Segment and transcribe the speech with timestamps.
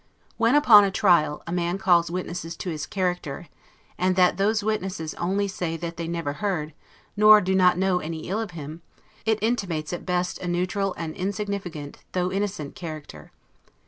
[0.37, 3.49] When, upon a trial, a man calls witnesses to his character,
[3.99, 6.73] and that those witnesses only say that they never heard,
[7.15, 8.81] nor do not know any ill of him,
[9.27, 13.31] it intimates at best a neutral and insignificant, though innocent character.